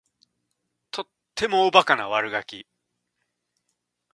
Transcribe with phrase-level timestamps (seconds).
[0.89, 2.65] とってもおバカな悪ガキ